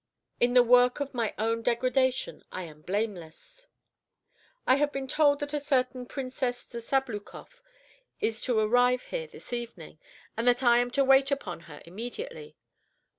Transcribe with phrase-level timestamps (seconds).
[0.39, 3.67] In the work of my own degradation I am blameless!
[4.65, 7.61] I have just been told that a certain Princess de Sabloukoff
[8.19, 9.99] is to arrive here this evening,
[10.35, 12.57] and that I am to wait upon her immediately.